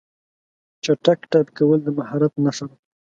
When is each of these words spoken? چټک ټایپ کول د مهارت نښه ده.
چټک 0.83 1.19
ټایپ 1.31 1.47
کول 1.57 1.79
د 1.83 1.87
مهارت 1.97 2.33
نښه 2.43 2.65
ده. 2.69 2.75